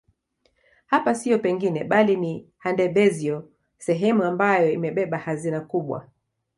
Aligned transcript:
Hapa 0.85 1.15
siyo 1.15 1.39
pengine 1.39 1.83
bali 1.83 2.15
ni 2.17 2.49
Handebezyo 2.57 3.49
sehemu 3.77 4.23
ambayo 4.23 4.71
imebeba 4.71 5.17
hazina 5.17 5.61
kubwa 5.61 6.07